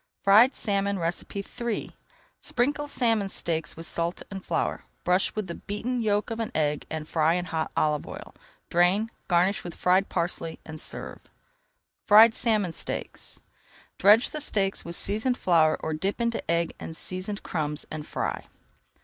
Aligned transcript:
FRIED 0.23 0.55
SALMON 0.55 0.97
III 0.97 1.91
Sprinkle 2.39 2.87
salmon 2.87 3.29
steaks 3.29 3.77
with 3.77 3.85
salt 3.85 4.23
and 4.31 4.43
flour, 4.43 4.85
brush 5.03 5.35
with 5.35 5.45
the 5.45 5.53
beaten 5.53 6.01
yolk 6.01 6.31
of 6.31 6.39
an 6.39 6.51
egg 6.55 6.87
and 6.89 7.07
fry 7.07 7.35
in 7.35 7.45
hot 7.45 7.69
olive 7.77 8.07
oil. 8.07 8.33
Drain, 8.71 9.11
garnish 9.27 9.63
with 9.63 9.75
fried 9.75 10.09
parsley, 10.09 10.59
and 10.65 10.79
serve. 10.81 11.19
FRIED 12.07 12.33
SALMON 12.33 12.73
STEAKS 12.73 13.41
Dredge 13.99 14.31
the 14.31 14.41
steaks 14.41 14.83
with 14.83 14.95
seasoned 14.95 15.37
flour 15.37 15.77
or 15.81 15.93
dip 15.93 16.19
into 16.19 16.41
egg 16.49 16.73
and 16.79 16.97
seasoned 16.97 17.43
crumbs 17.43 17.85
and 17.91 18.07
fry. 18.07 18.47